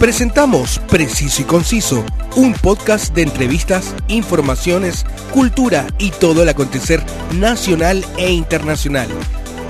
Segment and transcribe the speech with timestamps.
[0.00, 2.04] Presentamos Preciso y Conciso,
[2.36, 7.02] un podcast de entrevistas, informaciones, cultura y todo el acontecer
[7.34, 9.08] nacional e internacional.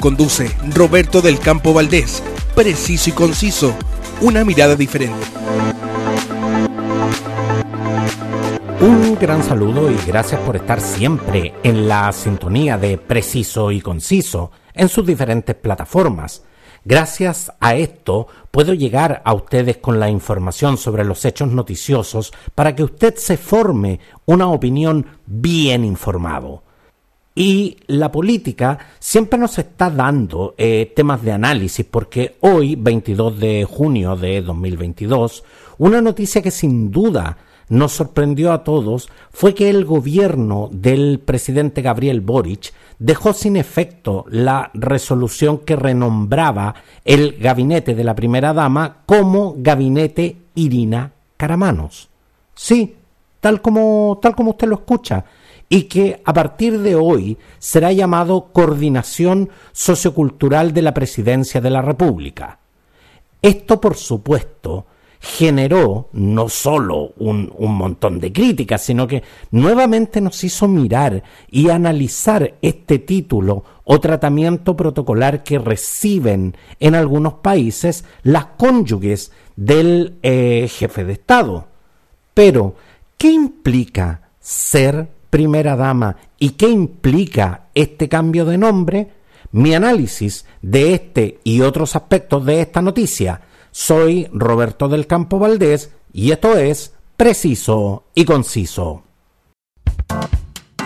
[0.00, 2.22] Conduce Roberto del Campo Valdés.
[2.54, 3.74] Preciso y Conciso,
[4.20, 5.16] una mirada diferente.
[8.82, 14.50] Un gran saludo y gracias por estar siempre en la sintonía de Preciso y Conciso
[14.74, 16.42] en sus diferentes plataformas
[16.84, 22.74] Gracias a esto puedo llegar a ustedes con la información sobre los hechos noticiosos para
[22.74, 26.62] que usted se forme una opinión bien informado.
[27.34, 33.64] Y la política siempre nos está dando eh, temas de análisis porque hoy, 22 de
[33.64, 35.44] junio de 2022,
[35.78, 37.36] una noticia que sin duda
[37.68, 44.24] nos sorprendió a todos fue que el gobierno del presidente Gabriel Boric dejó sin efecto
[44.28, 52.08] la resolución que renombraba el gabinete de la primera dama como gabinete Irina Caramanos.
[52.54, 52.96] Sí,
[53.40, 55.24] tal como, tal como usted lo escucha,
[55.68, 61.82] y que a partir de hoy será llamado Coordinación Sociocultural de la Presidencia de la
[61.82, 62.58] República.
[63.40, 64.86] Esto, por supuesto,
[65.20, 72.54] generó no solo un, montón de críticas, sino que nuevamente nos hizo mirar y analizar
[72.62, 81.04] este título o tratamiento protocolar que reciben en algunos países las cónyuges del eh, jefe
[81.04, 81.66] de Estado.
[82.34, 82.76] Pero,
[83.16, 89.12] ¿qué implica ser primera dama y qué implica este cambio de nombre?
[89.50, 93.40] Mi análisis de este y otros aspectos de esta noticia
[93.78, 99.04] soy Roberto del Campo Valdés y esto es Preciso y Conciso.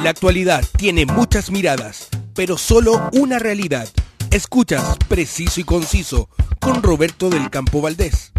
[0.03, 3.89] La actualidad tiene muchas miradas, pero solo una realidad.
[4.31, 6.29] Escuchas Preciso y Conciso
[6.61, 8.31] con Roberto del Campo Valdés.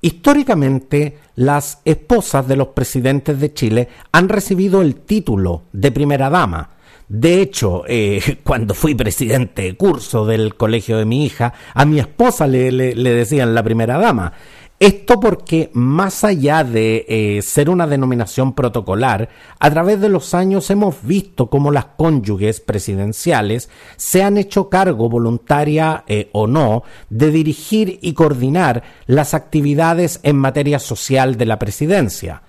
[0.00, 6.70] Históricamente, las esposas de los presidentes de Chile han recibido el título de primera dama,
[7.12, 11.98] de hecho, eh, cuando fui presidente de curso del colegio de mi hija, a mi
[11.98, 14.32] esposa le, decían la primera dama.
[14.78, 19.28] Esto porque, más allá de eh, ser una denominación protocolar,
[19.60, 25.10] a través de los años hemos visto cómo las cónyuges presidenciales se han hecho cargo,
[25.10, 31.58] voluntaria eh, o no, de dirigir y coordinar las actividades en materia social de la
[31.58, 32.42] presidencia.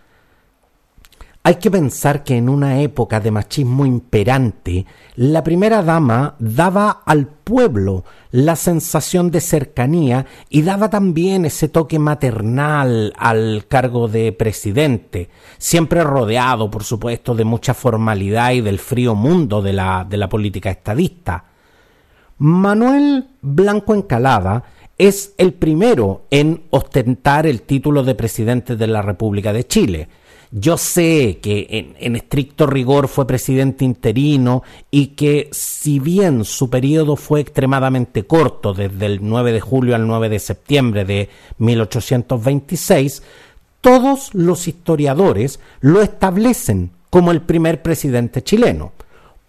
[1.46, 4.86] Hay que pensar que en una época de machismo imperante,
[5.18, 12.00] la primera dama daba al pueblo la sensación de cercanía y daba también ese toque
[12.00, 19.14] maternal al cargo de presidente, siempre rodeado, por supuesto, de mucha formalidad y del frío
[19.14, 21.44] mundo de la, de la política estadista.
[22.38, 24.64] Manuel Blanco Encalada
[24.98, 30.08] es el primero en ostentar el título de presidente de la República de Chile
[30.56, 37.16] yo sé que en, estricto rigor fue presidente interino y que si bien su periodo
[37.16, 43.24] fue extremadamente corto, desde el 9 de julio al 9 de septiembre de 1826,
[43.82, 48.92] todos los historiadores lo establecen como el primer presidente chileno,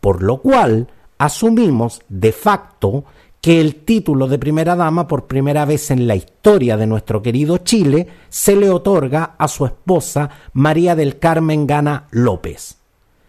[0.01, 0.89] por lo cual
[1.19, 3.05] asumimos de facto
[3.45, 7.59] que el título de primera dama por primera vez en la historia de nuestro querido
[7.59, 12.79] Chile se le otorga a su esposa María del Carmen Gana López.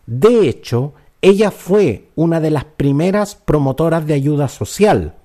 [0.05, 5.15] De hecho, ella fue una de las primeras promotoras de ayuda social.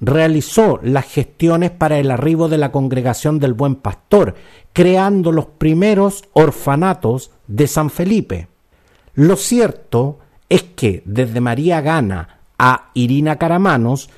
[0.00, 4.34] Realizó las gestiones para el arribo de la congregación del Buen Pastor,
[4.72, 8.48] creando los primeros orfanatos de San Felipe.
[9.14, 10.18] Lo cierto
[10.48, 14.10] es que desde María Gana a Irina Caramanos,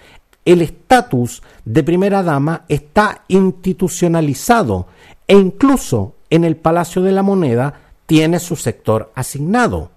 [0.47, 4.87] el estatus de primera dama está institucionalizado
[5.27, 9.91] e incluso en el Palacio de la Moneda tiene su sector asignado.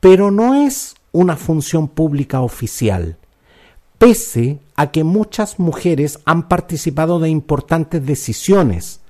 [0.00, 3.16] Pero no es una función pública oficial,
[3.98, 9.00] pese a que muchas mujeres han participado de importantes decisiones,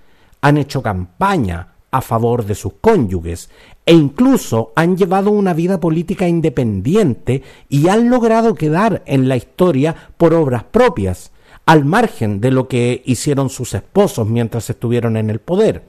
[0.40, 3.50] han hecho campaña, a favor de sus cónyuges
[3.86, 9.94] e incluso han llevado una vida política independiente y han logrado quedar en la historia
[10.16, 11.30] por obras propias,
[11.66, 15.84] al margen de lo que hicieron sus esposos mientras estuvieron en el poder.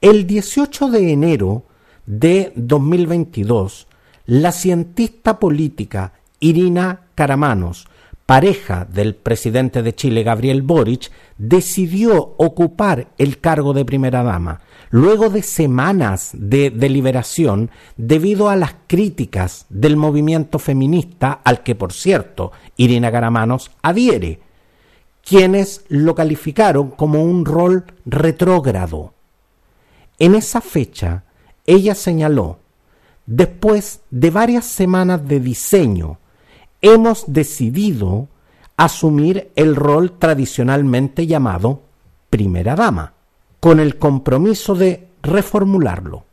[0.00, 1.64] El 18 de enero
[2.06, 3.88] de 2022,
[4.24, 7.88] la cientista política Irina Caramanos,
[8.30, 14.60] pareja del presidente de Chile Gabriel Boric, decidió ocupar el cargo de primera dama
[14.90, 21.92] luego de semanas de deliberación debido a las críticas del movimiento feminista al que, por
[21.92, 24.38] cierto, Irina Garamanos adhiere.
[25.24, 29.12] quienes lo calificaron como un rol retrógrado.
[30.20, 31.24] En esa fecha,
[31.66, 32.60] ella señaló,
[33.26, 36.19] después de varias semanas de diseño,
[36.82, 38.28] hemos decidido
[38.76, 41.82] asumir el rol tradicionalmente llamado
[42.30, 43.14] primera dama,
[43.58, 46.24] con el compromiso de reformularlo.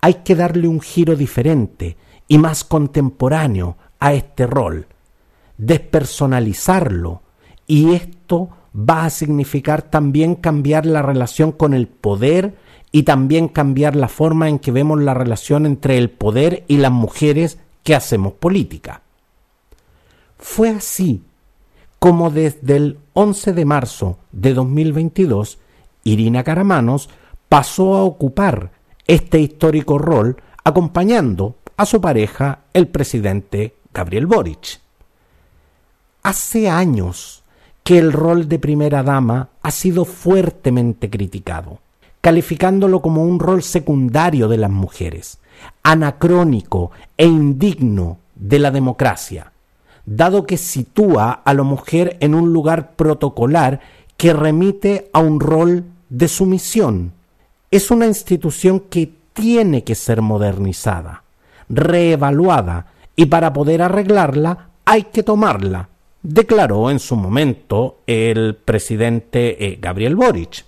[0.00, 1.96] Hay que darle un giro diferente
[2.28, 4.86] y más contemporáneo a este rol,
[5.56, 7.22] despersonalizarlo,
[7.66, 12.56] y esto va a significar también cambiar la relación con el poder
[12.92, 16.92] y también cambiar la forma en que vemos la relación entre el poder y las
[16.92, 19.02] mujeres que hacemos política.
[20.40, 21.22] Fue así
[21.98, 25.58] como desde el 11 de marzo de 2022,
[26.02, 27.10] Irina Caramanos
[27.50, 28.70] pasó a ocupar
[29.06, 34.80] este histórico rol acompañando a su pareja, el presidente Gabriel Boric.
[36.22, 37.42] Hace años
[37.84, 41.80] que el rol de primera dama ha sido fuertemente criticado,
[42.22, 45.38] calificándolo como un rol secundario de las mujeres,
[45.82, 49.52] anacrónico e indigno de la democracia
[50.10, 53.80] dado que sitúa a la mujer en un lugar protocolar
[54.16, 57.12] que remite a un rol de sumisión.
[57.70, 61.22] Es una institución que tiene que ser modernizada,
[61.68, 65.88] reevaluada, y para poder arreglarla hay que tomarla,
[66.22, 70.64] declaró en su momento el presidente eh, Gabriel Boric.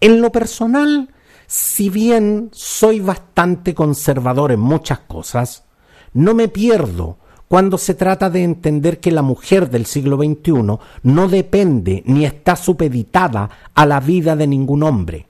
[0.00, 1.10] En lo personal,
[1.46, 5.64] si bien soy bastante conservador en muchas cosas,
[6.14, 7.18] no me pierdo
[7.48, 12.56] cuando se trata de entender que la mujer del siglo XXI no depende ni está
[12.56, 15.26] supeditada a la vida de ningún hombre.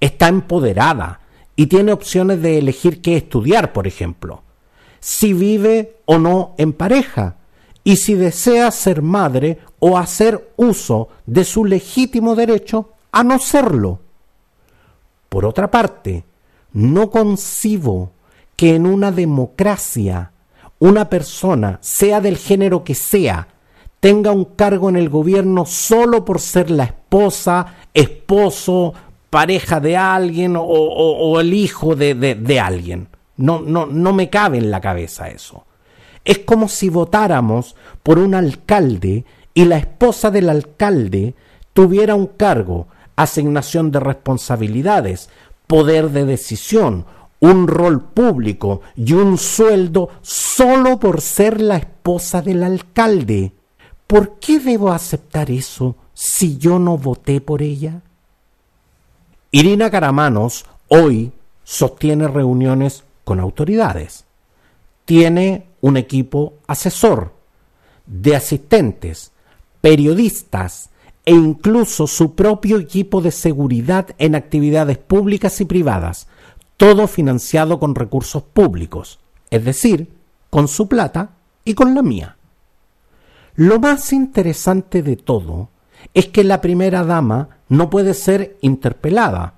[0.00, 1.20] Está empoderada
[1.56, 4.42] y tiene opciones de elegir qué estudiar, por ejemplo,
[5.00, 7.36] si vive o no en pareja,
[7.84, 14.00] y si desea ser madre o hacer uso de su legítimo derecho a no serlo.
[15.28, 16.24] Por otra parte,
[16.72, 18.12] no concibo
[18.56, 20.32] que en una democracia
[20.80, 23.46] una persona, sea del género que sea,
[24.00, 28.94] tenga un cargo en el gobierno solo por ser la esposa, esposo,
[29.28, 33.08] pareja de alguien o, el hijo de, de alguien.
[33.36, 35.64] No, no, no me cabe en la cabeza eso.
[36.24, 39.24] Es como si votáramos por un alcalde
[39.54, 41.34] y la esposa del alcalde
[41.72, 45.28] tuviera un cargo, asignación de responsabilidades,
[45.66, 47.04] poder de decisión,
[47.40, 53.52] un rol público y un sueldo solo por ser la esposa del alcalde.
[54.06, 58.02] ¿Por qué debo aceptar eso si yo no voté por ella?
[59.50, 61.32] Irina Caramanos hoy
[61.64, 64.24] sostiene reuniones con autoridades.
[65.06, 67.32] Tiene un equipo asesor
[68.06, 69.32] de asistentes,
[69.80, 70.90] periodistas
[71.24, 76.26] e incluso su propio equipo de seguridad en actividades públicas y privadas
[76.80, 79.18] todo financiado con recursos públicos,
[79.50, 80.14] es decir,
[80.48, 81.32] con su plata
[81.62, 82.38] y con la mía.
[83.54, 85.68] Lo más interesante de todo
[86.14, 89.56] es que la primera dama no puede ser interpelada,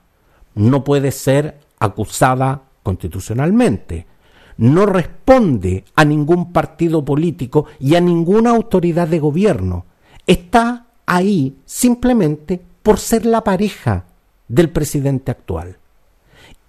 [0.56, 4.08] no puede ser acusada constitucionalmente,
[4.56, 9.86] no responde a ningún partido político y a ninguna autoridad de gobierno.
[10.26, 14.06] Está ahí simplemente por ser la pareja
[14.48, 15.76] del presidente actual.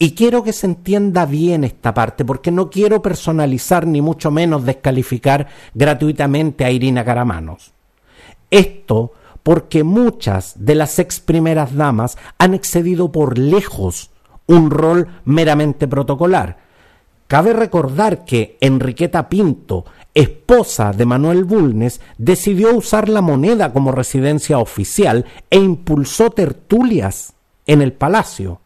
[0.04, 4.66] Y quiero que se entienda bien esta parte, porque no quiero personalizar ni mucho menos
[4.66, 7.72] descalificar gratuitamente a Irina Caramanos.
[8.52, 14.12] Esto porque muchas de las ex primeras damas han excedido por lejos
[14.46, 16.58] un rol meramente protocolar.
[17.28, 24.58] Cabe recordar que Enriqueta Pinto, esposa de Manuel Bulnes, decidió usar la moneda como residencia
[24.58, 28.60] oficial e impulsó tertulias en el palacio.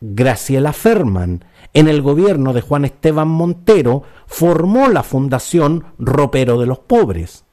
[0.00, 6.78] Graciela Ferman, en el gobierno de Juan Esteban Montero, formó la Fundación Ropero de los
[6.78, 7.44] Pobres.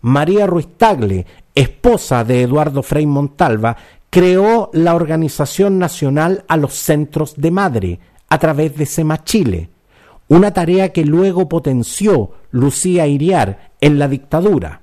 [0.00, 3.76] María Ruiz Tagle, esposa de Eduardo Frei Montalva,
[4.10, 9.70] creó la Organización Nacional a los Centros de Madre a través de SEMA Chile,
[10.28, 14.82] una tarea que luego potenció Lucía Iriar en la dictadura.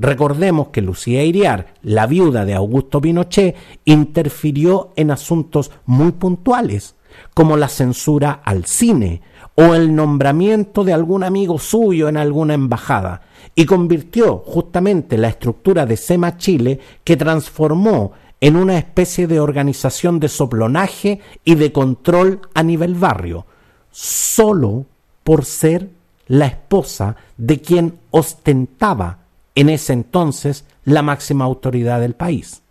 [0.00, 6.94] Recordemos que Lucía Iriar, la viuda de Augusto Pinochet, interfirió en asuntos muy puntuales,
[7.34, 9.22] como la censura al cine
[9.56, 13.22] o el nombramiento de algún amigo suyo en alguna embajada,
[13.56, 20.20] y convirtió justamente la estructura de SEMA Chile que transformó en una especie de organización
[20.20, 23.46] de soplonaje y de control a nivel barrio,
[23.90, 24.86] solo
[25.24, 25.90] por ser
[26.28, 29.26] la esposa de quien ostentaba
[29.58, 32.62] en ese entonces la máxima autoridad del país.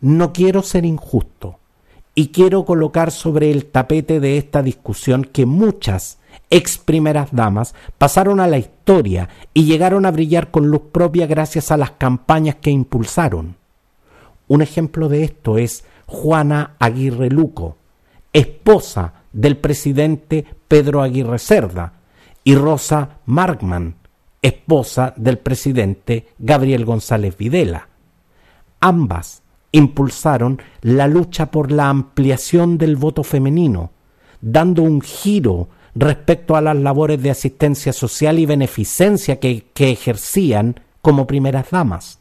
[0.00, 1.60] No quiero ser injusto
[2.12, 6.18] y quiero colocar sobre el tapete de esta discusión que muchas
[6.50, 11.70] ex primeras damas pasaron a la historia y llegaron a brillar con luz propia gracias
[11.70, 13.54] a las campañas que impulsaron.
[14.48, 17.76] Un ejemplo de esto es Juana Aguirre Luco,
[18.32, 21.92] esposa del presidente Pedro Aguirre Cerda,
[22.42, 23.94] y Rosa Markman,
[24.44, 27.88] esposa del presidente Gabriel González Videla.
[28.78, 33.90] Ambas impulsaron la lucha por la ampliación del voto femenino,
[34.42, 40.78] dando un giro respecto a las labores de asistencia social y beneficencia que, que ejercían
[41.00, 42.18] como primeras damas.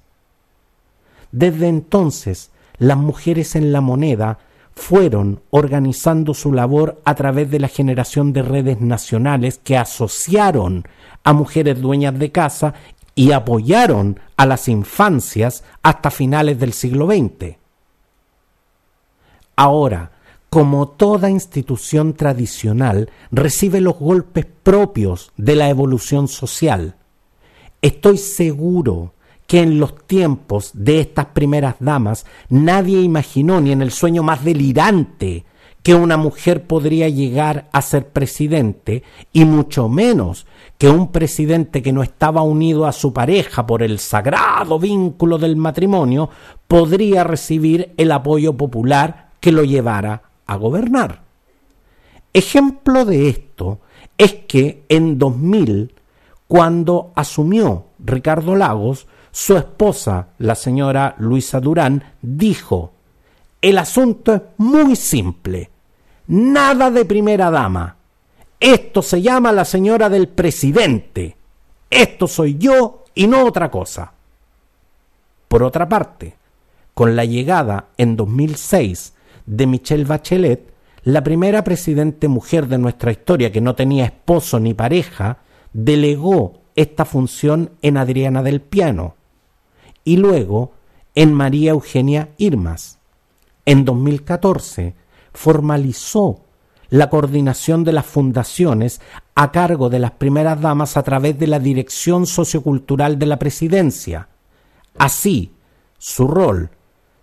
[1.34, 4.39] Desde entonces, las mujeres en la moneda
[4.75, 10.86] fueron organizando su labor a través de la generación de redes nacionales que asociaron
[11.24, 12.74] a mujeres dueñas de casa
[13.15, 17.58] y apoyaron a las infancias hasta finales del siglo XX.
[19.56, 20.12] Ahora,
[20.50, 26.96] como toda institución tradicional, recibe los golpes propios de la evolución social.
[27.82, 29.13] Estoy seguro
[29.54, 34.44] que en los tiempos de estas primeras damas nadie imaginó ni en el sueño más
[34.44, 35.46] delirante
[35.84, 40.48] que una mujer podría llegar a ser presidente y mucho menos
[40.80, 45.56] que un presidente que no estaba unido a su pareja por el sagrado vínculo del
[45.56, 46.32] matrimonio
[46.68, 51.22] podría recibir el apoyo popular que lo llevara a gobernar.
[52.34, 53.82] Ejemplo de esto
[54.18, 55.94] es que en 2000,
[56.48, 62.94] cuando asumió Ricardo Lagos, su esposa, la señora Luisa Durán, dijo,
[63.63, 65.72] el asunto es muy simple,
[66.28, 67.98] nada de primera dama,
[68.60, 71.36] esto se llama la señora del presidente,
[71.90, 74.13] esto soy yo y no otra cosa.
[75.48, 76.36] Por otra parte,
[76.94, 79.13] con la llegada en 2006
[79.48, 80.72] de Michelle Bachelet,
[81.06, 85.40] la primera presidente mujer de nuestra historia que no tenía esposo ni pareja,
[85.74, 89.16] delegó esta función en Adriana del Piano,
[90.04, 90.72] y luego
[91.16, 93.00] en María Eugenia Irmas.
[93.66, 94.96] En 2014
[95.34, 96.42] formalizó
[96.90, 99.02] la coordinación de las fundaciones
[99.36, 104.28] a cargo de las primeras damas a través de la Dirección Sociocultural de la Presidencia.
[104.98, 105.54] Así,
[105.98, 106.70] su rol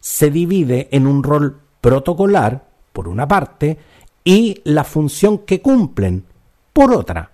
[0.00, 3.78] se divide en un rol protocolar, por una parte,
[4.24, 6.24] y la función que cumplen,
[6.72, 7.30] por otra.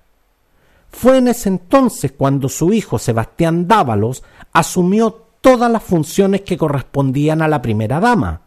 [0.91, 4.23] Fue en ese entonces cuando su hijo Sebastián Dávalos
[4.53, 8.41] asumió todas las funciones que correspondían a la primera dama,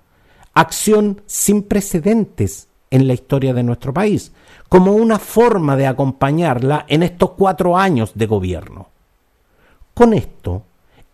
[0.54, 4.34] acción sin precedentes en la historia de nuestro país,
[4.68, 8.90] como una forma de acompañarla en estos cuatro años de gobierno.
[9.94, 10.64] Con esto,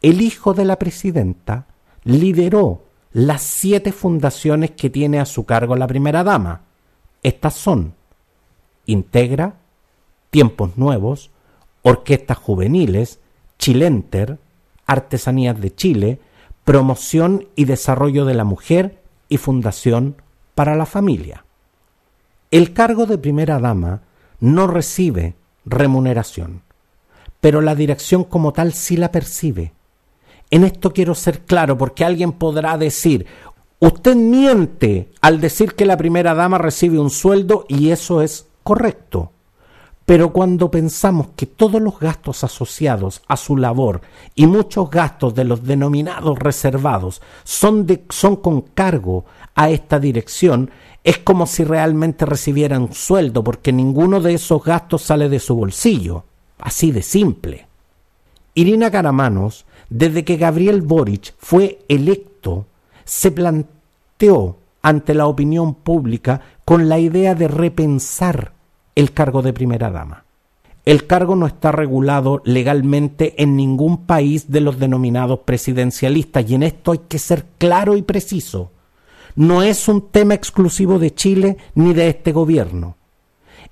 [0.02, 1.68] el hijo de la presidenta
[2.04, 2.82] lideró
[3.14, 6.62] las siete fundaciones que tiene a su cargo la primera dama.
[7.22, 7.94] Estas son
[8.88, 9.54] Integra,
[10.32, 11.30] Tiempos Nuevos,
[11.84, 13.20] Orquestas Juveniles,
[13.60, 14.40] Chilenter,
[14.86, 16.20] Artesanías de Chile,
[16.64, 20.16] Promoción y Desarrollo de la Mujer y Fundación
[20.56, 21.46] para la Familia.
[22.52, 24.02] El cargo de primera dama
[24.40, 26.62] no recibe remuneración,
[27.42, 29.74] pero la dirección como tal sí la percibe.
[30.52, 33.26] En esto quiero ser claro porque alguien podrá decir,
[33.80, 39.32] usted miente al decir que la primera dama recibe un sueldo y eso es correcto.
[40.06, 44.02] Pero cuando pensamos que todos los gastos asociados a su labor
[44.36, 47.88] y muchos gastos de los denominados reservados son,
[48.42, 50.70] con cargo a esta dirección,
[51.04, 55.56] es como si realmente recibieran un sueldo, porque ninguno de esos gastos sale de su
[55.56, 56.24] bolsillo.
[56.60, 57.68] Así de simple.
[58.54, 62.68] Irina Caramanos, desde que Gabriel Boric fue electo,
[63.06, 68.55] se planteó ante la opinión pública con la idea de repensar
[68.96, 70.24] el cargo de primera dama.
[70.86, 76.64] El cargo no está regulado legalmente en ningún país de los denominados presidencialistas y en
[76.64, 78.72] esto hay que ser claro y preciso.
[79.36, 82.98] No es un tema exclusivo de Chile ni de este gobierno.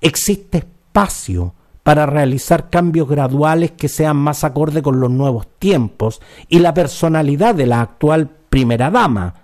[0.00, 1.54] Existe espacio
[1.84, 7.54] para realizar cambios graduales que sean más acorde con los nuevos tiempos y la personalidad
[7.54, 9.34] de la actual primera dama,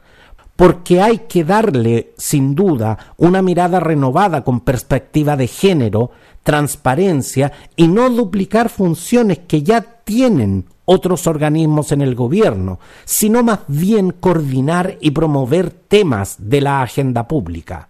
[0.60, 6.10] porque hay que darle, sin duda, una mirada renovada con perspectiva de género,
[6.42, 13.60] transparencia y no duplicar funciones que ya tienen otros organismos en el gobierno, sino más
[13.68, 17.88] bien coordinar y promover temas de la agenda pública.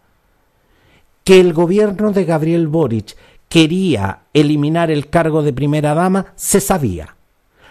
[1.24, 3.16] Que el gobierno de Gabriel Boric
[3.48, 7.16] quería eliminar el cargo de primera dama se sabía.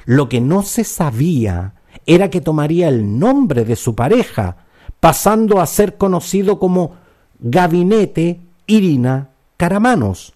[0.04, 1.76] Lo que no se sabía
[2.06, 4.66] era que tomaría el nombre de su pareja,
[5.00, 6.96] pasando a ser conocido como
[7.40, 10.34] Gabinete Irina Caramanos.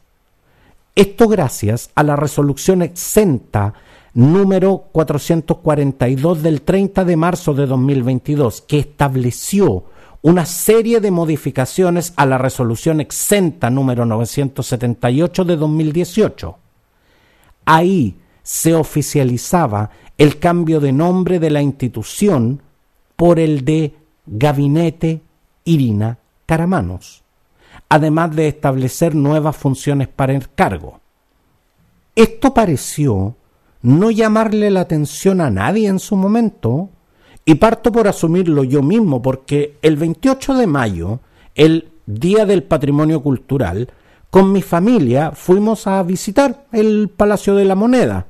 [0.95, 3.73] Esto gracias a la resolución exenta
[4.13, 9.85] número 442 del 30 de marzo de 2022, que estableció
[10.21, 16.57] una serie de modificaciones a la resolución exenta número 978 de 2018.
[17.65, 22.61] Ahí se oficializaba el cambio de nombre de la institución
[23.15, 25.21] por el de Gabinete
[25.65, 27.23] Irina Caramanos,
[27.89, 30.99] además de establecer nuevas funciones para el cargo.
[32.15, 33.35] Esto pareció
[33.81, 36.89] no llamarle la atención a nadie en su momento,
[37.45, 41.19] y parto por asumirlo yo mismo, porque el 28 de mayo,
[41.55, 43.89] el Día del Patrimonio Cultural,
[44.29, 48.27] con mi familia fuimos a visitar el Palacio de la Moneda.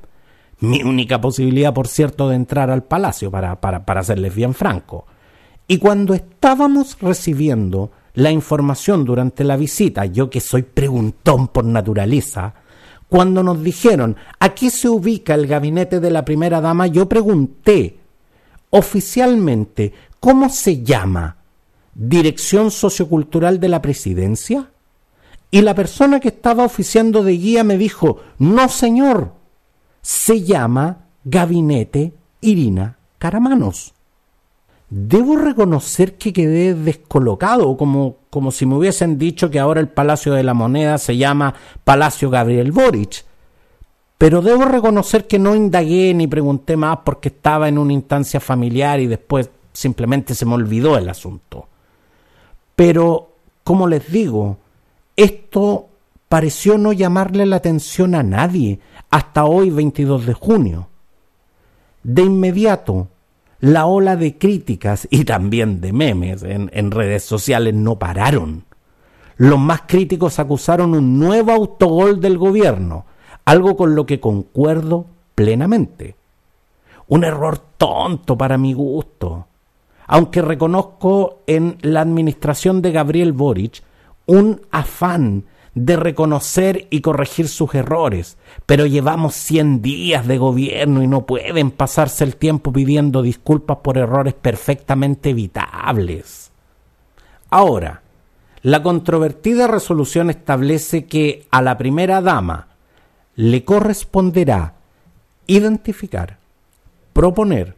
[0.60, 5.06] Mi única posibilidad, por cierto, de entrar al palacio, para, para, para serles bien franco.
[5.66, 12.54] Y cuando estábamos recibiendo la información durante la visita, yo que soy preguntón por naturaleza,
[13.08, 17.98] cuando nos dijeron aquí se ubica el gabinete de la primera dama, yo pregunté
[18.70, 21.36] oficialmente, ¿cómo se llama?
[21.94, 24.70] ¿Dirección Sociocultural de la Presidencia?
[25.50, 29.32] Y la persona que estaba oficiando de guía me dijo, no señor,
[30.02, 33.93] se llama Gabinete Irina Caramanos.
[34.96, 40.34] Debo reconocer que quedé descolocado, como, como si me hubiesen dicho que ahora el Palacio
[40.34, 43.24] de la Moneda se llama Palacio Gabriel Boric.
[44.18, 49.00] Pero debo reconocer que no indagué ni pregunté más porque estaba en una instancia familiar
[49.00, 51.66] y después simplemente se me olvidó el asunto.
[52.76, 53.32] Pero,
[53.64, 54.58] como les digo,
[55.16, 55.88] esto
[56.28, 58.78] pareció no llamarle la atención a nadie
[59.10, 60.88] hasta hoy 22 de junio.
[62.04, 63.08] De inmediato,
[63.64, 68.64] la ola de críticas y también de memes en, redes sociales no pararon.
[69.38, 73.06] Los más críticos acusaron un nuevo autogol del gobierno,
[73.46, 76.14] algo con lo que concuerdo plenamente.
[77.08, 79.46] Un error tonto para mi gusto,
[80.08, 83.82] aunque reconozco en la administración de Gabriel Boric
[84.26, 91.06] un afán de reconocer y corregir sus errores, pero llevamos 100 días de gobierno y
[91.06, 96.52] no pueden pasarse el tiempo pidiendo disculpas por errores perfectamente evitables.
[97.50, 98.02] Ahora,
[98.62, 102.68] la controvertida resolución establece que a la primera dama
[103.36, 104.74] le corresponderá
[105.46, 106.38] identificar,
[107.12, 107.76] proponer,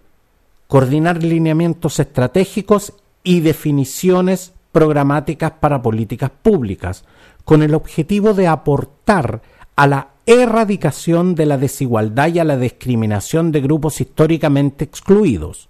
[0.68, 2.92] coordinar lineamientos estratégicos
[3.24, 7.04] y definiciones programáticas para políticas públicas,
[7.46, 9.40] con el objetivo de aportar
[9.76, 15.68] a la erradicación de la desigualdad y a la discriminación de grupos históricamente excluidos,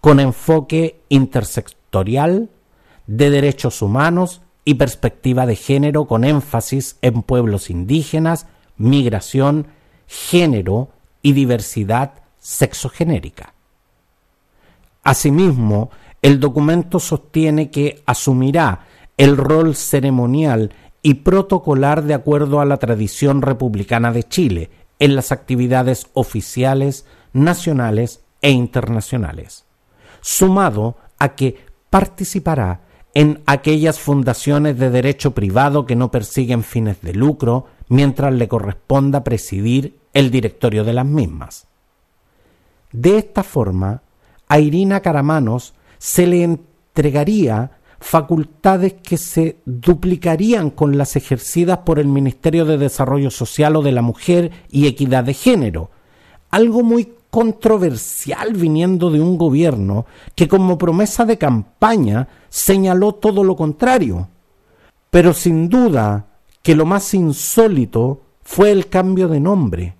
[0.00, 2.48] con enfoque intersectorial,
[3.08, 8.46] de derechos humanos y perspectiva de género con énfasis en pueblos indígenas,
[8.76, 9.66] migración,
[10.06, 10.90] género
[11.22, 13.52] y diversidad sexogenérica.
[15.02, 15.90] Asimismo,
[16.22, 20.70] el documento sostiene que asumirá el rol ceremonial
[21.02, 28.22] y protocolar de acuerdo a la tradición republicana de Chile en las actividades oficiales, nacionales
[28.42, 29.64] e internacionales,
[30.20, 32.82] sumado a que participará
[33.14, 39.24] en aquellas fundaciones de derecho privado que no persiguen fines de lucro mientras le corresponda
[39.24, 41.66] presidir el directorio de las mismas.
[42.92, 44.02] De esta forma,
[44.48, 52.08] a Irina Caramanos se le entregaría facultades que se duplicarían con las ejercidas por el
[52.08, 55.90] Ministerio de Desarrollo Social o de la Mujer y Equidad de Género,
[56.50, 63.54] algo muy controversial viniendo de un gobierno que como promesa de campaña señaló todo lo
[63.54, 64.28] contrario.
[65.10, 66.26] Pero sin duda
[66.62, 69.94] que lo más insólito fue el cambio de nombre.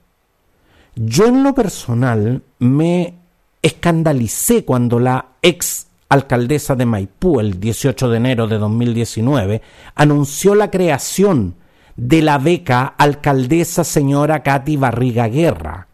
[0.97, 3.15] Yo en lo personal me
[3.63, 9.63] escandalicé cuando la ex alcaldesa de Maipú el 18 de enero de 2019
[9.95, 11.55] anunció la creación
[11.97, 15.87] de la beca alcaldesa señora Katy Barriga Guerra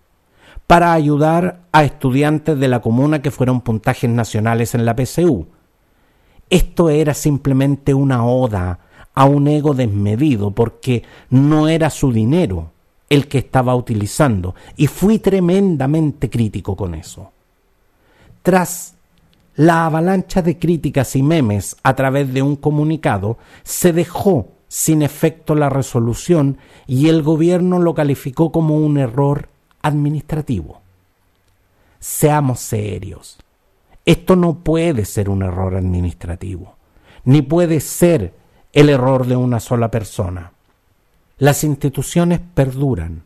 [0.66, 5.46] para ayudar a estudiantes de la comuna que fueron puntajes nacionales en la PCU.
[6.48, 8.80] Esto era simplemente una oda
[9.14, 12.72] a un ego desmedido porque no era su dinero
[13.10, 17.32] el que estaba utilizando y fui tremendamente crítico con eso.
[18.42, 18.95] Tras
[19.56, 25.54] la avalancha de críticas y memes a través de un comunicado, se dejó sin efecto
[25.54, 29.48] la resolución y el gobierno lo calificó como un error
[29.82, 30.82] administrativo.
[31.98, 33.38] seamos serios.
[34.04, 36.76] Esto no puede ser un error administrativo,
[37.24, 38.34] ni puede ser
[38.72, 40.52] el error de una sola persona.
[41.38, 43.24] Las instituciones perduran,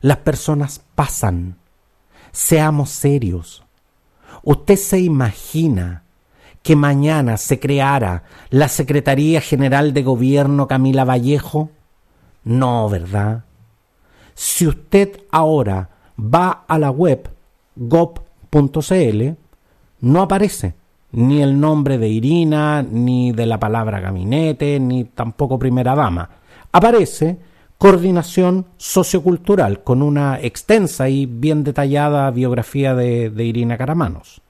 [0.00, 1.58] las personas pasan.
[2.32, 3.65] Seamos serios.
[4.46, 6.04] ¿Usted se imagina
[6.62, 11.70] que mañana se creara la Secretaría General de Gobierno Camila Vallejo?
[12.44, 13.42] No, ¿verdad?
[14.34, 17.28] Si usted ahora va a la web
[17.74, 19.34] gov.cl,
[20.02, 20.74] no aparece
[21.10, 26.30] ni el nombre de Irina, ni de la palabra gabinete, ni tampoco primera dama.
[26.70, 27.36] Aparece
[27.78, 34.40] coordinación sociocultural con una extensa y bien detallada biografía de, Irina Caramanos.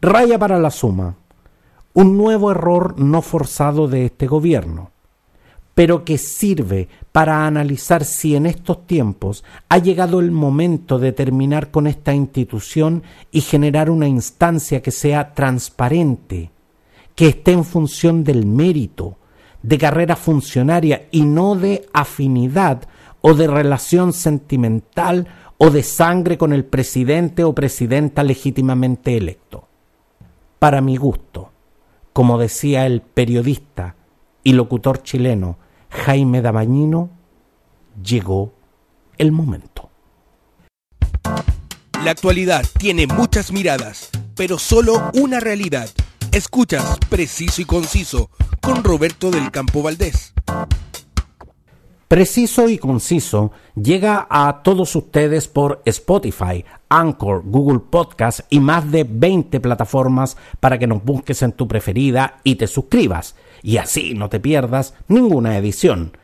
[0.00, 1.16] Raya para la suma.
[1.94, 4.90] Un nuevo error no forzado de este gobierno
[5.74, 11.70] pero que sirve para analizar si en estos tiempos ha llegado el momento de terminar
[11.70, 16.50] con esta institución y generar una instancia que sea transparente,
[17.14, 19.16] que esté en función del mérito,
[19.62, 22.82] de carrera funcionaria y no de afinidad
[23.20, 29.68] o de relación sentimental o de sangre con el presidente o presidenta legítimamente electo.
[30.58, 31.52] Para mi gusto,
[32.12, 33.96] como decía el periodista
[34.42, 37.10] y locutor chileno Jaime Dabañino,
[38.02, 38.52] llegó
[39.18, 39.90] el momento.
[42.04, 45.88] La actualidad tiene muchas miradas, pero solo una realidad.
[46.32, 48.30] Escuchas Preciso y Conciso
[48.62, 50.32] con Roberto del Campo Valdés.
[52.08, 59.04] Preciso y conciso llega a todos ustedes por Spotify, Anchor, Google Podcast y más de
[59.04, 64.30] 20 plataformas para que nos busques en tu preferida y te suscribas y así no
[64.30, 66.16] te pierdas ninguna edición.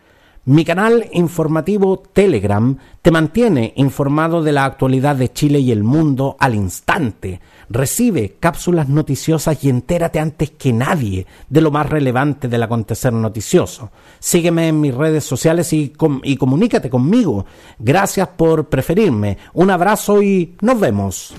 [0.48, 6.38] Mi canal informativo Telegram te mantiene informado de la actualidad de Chile y el mundo
[6.40, 7.42] al instante.
[7.68, 13.90] Recibe cápsulas noticiosas y entérate antes que nadie de lo más relevante del acontecer noticioso.
[14.20, 17.44] Sígueme en mis redes sociales y, comunícate conmigo.
[17.78, 19.36] Gracias por preferirme.
[19.52, 21.34] Un abrazo y nos vemos.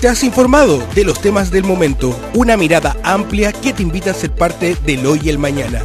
[0.00, 4.14] Te has informado de los temas del momento, una mirada amplia que te invita a
[4.14, 5.84] ser parte del hoy y el mañana.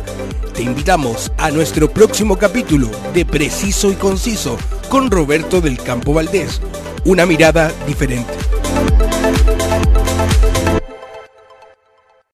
[0.54, 6.62] Te invitamos a nuestro próximo capítulo de Preciso y Conciso con Roberto del Campo Valdés,
[7.06, 8.34] una mirada diferente.